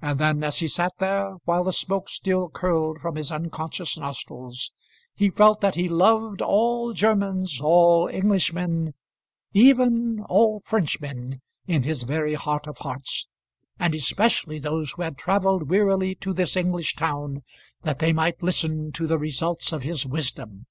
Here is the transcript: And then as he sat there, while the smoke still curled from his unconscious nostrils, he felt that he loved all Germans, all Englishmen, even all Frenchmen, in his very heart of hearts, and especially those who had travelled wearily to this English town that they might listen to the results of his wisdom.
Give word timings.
And 0.00 0.20
then 0.20 0.44
as 0.44 0.58
he 0.60 0.68
sat 0.68 0.92
there, 1.00 1.34
while 1.46 1.64
the 1.64 1.72
smoke 1.72 2.08
still 2.08 2.48
curled 2.48 3.00
from 3.00 3.16
his 3.16 3.32
unconscious 3.32 3.96
nostrils, 3.96 4.70
he 5.16 5.30
felt 5.30 5.60
that 5.62 5.74
he 5.74 5.88
loved 5.88 6.40
all 6.40 6.92
Germans, 6.92 7.60
all 7.60 8.06
Englishmen, 8.06 8.94
even 9.52 10.20
all 10.28 10.60
Frenchmen, 10.64 11.40
in 11.66 11.82
his 11.82 12.04
very 12.04 12.34
heart 12.34 12.68
of 12.68 12.78
hearts, 12.78 13.26
and 13.80 13.96
especially 13.96 14.60
those 14.60 14.92
who 14.92 15.02
had 15.02 15.18
travelled 15.18 15.68
wearily 15.68 16.14
to 16.14 16.32
this 16.32 16.56
English 16.56 16.94
town 16.94 17.42
that 17.80 17.98
they 17.98 18.12
might 18.12 18.44
listen 18.44 18.92
to 18.92 19.08
the 19.08 19.18
results 19.18 19.72
of 19.72 19.82
his 19.82 20.06
wisdom. 20.06 20.66